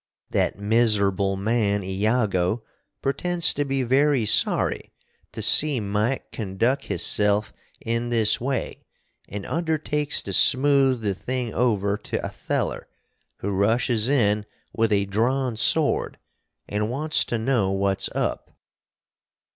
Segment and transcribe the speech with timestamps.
[0.31, 2.63] That miserble man, Iago,
[3.03, 4.91] pretends to be very sorry
[5.31, 11.97] to see Mike conduck hisself in this way & undertakes to smooth the thing over
[11.97, 12.87] to Otheller,
[13.41, 16.17] who rushes in with a drawn sword
[16.49, 18.49] & wants to know what's up.